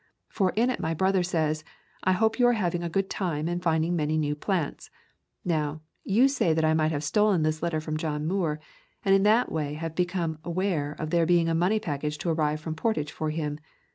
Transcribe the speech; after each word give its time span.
For 0.29 0.49
in 0.55 0.71
it 0.71 0.79
my 0.79 0.95
brother 0.95 1.21
says, 1.21 1.63
'I 2.05 2.13
hope 2.13 2.39
you 2.39 2.47
are 2.47 2.53
having 2.53 2.81
a 2.81 2.89
good 2.89 3.07
time 3.07 3.47
and 3.47 3.61
finding 3.61 3.95
many 3.95 4.17
new 4.17 4.33
plants.' 4.33 4.89
Now, 5.45 5.81
you 6.03 6.27
say 6.27 6.53
that 6.55 6.65
I 6.65 6.73
might 6.73 6.91
have 6.91 7.03
stolen 7.03 7.43
this 7.43 7.61
letter 7.61 7.79
from 7.79 7.97
John 7.97 8.25
Muir, 8.27 8.59
and 9.05 9.13
in 9.13 9.21
that 9.21 9.51
way 9.51 9.75
have 9.75 9.93
become 9.93 10.39
aware 10.43 10.95
of 10.97 11.11
there 11.11 11.27
being 11.27 11.47
a 11.49 11.53
money 11.53 11.79
package 11.79 12.17
to 12.17 12.31
arrive 12.31 12.59
from 12.59 12.73
Portage 12.73 13.11
for 13.11 13.29
him. 13.29 13.59